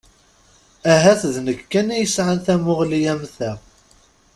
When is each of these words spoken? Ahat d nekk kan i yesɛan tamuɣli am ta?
Ahat 0.93 1.21
d 1.33 1.35
nekk 1.45 1.61
kan 1.71 1.87
i 1.95 1.97
yesɛan 1.99 2.39
tamuɣli 2.45 3.01
am 3.13 3.21
ta? 3.35 3.51